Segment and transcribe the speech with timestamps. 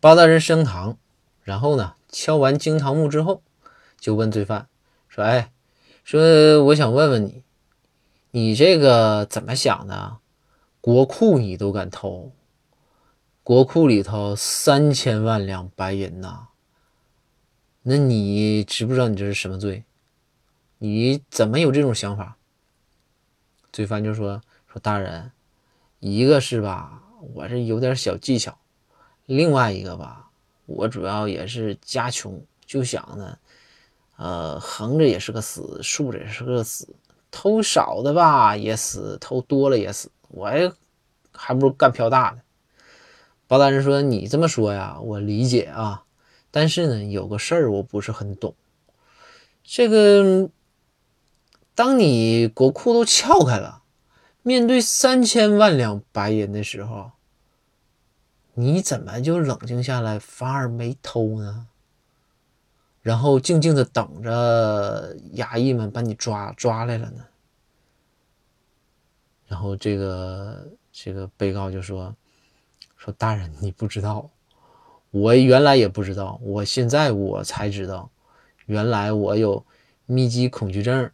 [0.00, 0.96] 包大人升堂，
[1.42, 3.42] 然后呢，敲完惊堂木之后，
[3.98, 4.68] 就问罪犯
[5.08, 5.50] 说：“哎，
[6.04, 7.42] 说我想问问你，
[8.30, 10.18] 你这个怎么想的？
[10.80, 12.30] 国库你都敢偷？
[13.42, 16.48] 国库里头三千万两白银呐！
[17.82, 19.82] 那你知不知道你这是什么罪？
[20.78, 22.36] 你怎么有这种想法？”
[23.72, 24.40] 罪犯就说
[24.72, 25.32] ：“说大人，
[25.98, 27.02] 一个是吧，
[27.34, 28.56] 我这有点小技巧。”
[29.28, 30.30] 另外一个吧，
[30.64, 33.38] 我主要也是家穷，就想呢，
[34.16, 36.88] 呃，横着也是个死，竖着也是个死，
[37.30, 40.50] 偷少的吧也死，偷多了也死，我
[41.30, 42.38] 还不如干票大的。
[43.46, 46.04] 包大人说：“你这么说呀，我理解啊，
[46.50, 48.54] 但是呢，有个事儿我不是很懂。
[49.62, 50.48] 这个，
[51.74, 53.82] 当你国库都撬开了，
[54.40, 57.10] 面对三千万两白银的时候。”
[58.58, 61.68] 你怎么就冷静下来，反而没偷呢？
[63.02, 67.24] 然后静静的等着衙役们把你抓抓来了呢？
[69.46, 72.12] 然后这个这个被告就说
[72.98, 74.28] ：“说大人，你不知道，
[75.12, 78.10] 我原来也不知道，我现在我才知道，
[78.66, 79.64] 原来我有
[80.04, 81.08] 密集恐惧症，